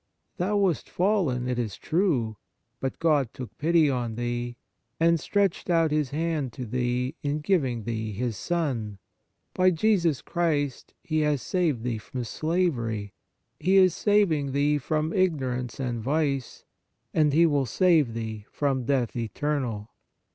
Thou 0.37 0.57
wast 0.57 0.89
fallen, 0.89 1.47
it 1.47 1.59
is 1.59 1.75
true; 1.75 2.35
but 2.79 2.97
God 2.97 3.31
took 3.35 3.55
pity 3.59 3.87
on 3.87 4.15
thee, 4.15 4.57
and 4.99 5.19
stretched 5.19 5.69
out 5.69 5.91
His 5.91 6.09
hand 6.09 6.51
to 6.53 6.65
thee 6.65 7.13
in 7.21 7.33
131 7.33 7.35
On 7.35 7.43
Piety 7.43 7.47
giving 7.47 7.83
thee 7.83 8.11
His 8.13 8.35
Son; 8.35 8.97
by 9.53 9.69
Jesus 9.69 10.23
Christ 10.23 10.95
He 11.03 11.19
has 11.19 11.43
saved 11.43 11.83
thee 11.83 11.99
from 11.99 12.23
slavery; 12.23 13.13
He 13.59 13.77
is 13.77 13.93
saving 13.95 14.53
thee 14.53 14.79
from 14.79 15.13
ignorance 15.13 15.79
and 15.79 16.01
vice, 16.01 16.65
and 17.13 17.31
He 17.31 17.45
will 17.45 17.67
save 17.67 18.15
thee 18.15 18.47
from 18.51 18.85
death 18.85 19.15
eternal. 19.15 19.91